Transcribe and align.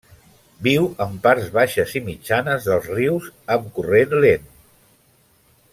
Viu 0.67 0.87
en 1.05 1.11
parts 1.27 1.51
baixes 1.57 1.93
i 1.99 2.01
mitjanes 2.07 2.67
dels 2.71 2.89
rius, 2.95 3.29
amb 3.57 3.69
corrent 3.77 4.17
lent. 4.25 4.49